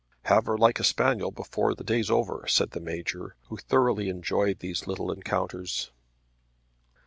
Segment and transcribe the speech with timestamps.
[0.23, 4.57] "Have her like a spaniel before the day's over," said the Major, who thoroughly enjoyed
[4.57, 5.91] these little encounters.